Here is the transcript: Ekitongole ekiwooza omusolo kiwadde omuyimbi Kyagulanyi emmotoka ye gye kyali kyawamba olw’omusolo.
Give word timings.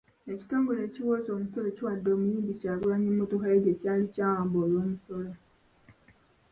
Ekitongole 0.31 0.79
ekiwooza 0.87 1.29
omusolo 1.33 1.67
kiwadde 1.75 2.09
omuyimbi 2.11 2.53
Kyagulanyi 2.59 3.07
emmotoka 3.11 3.45
ye 3.51 3.63
gye 3.65 3.73
kyali 3.81 4.05
kyawamba 4.13 4.57
olw’omusolo. 4.63 5.31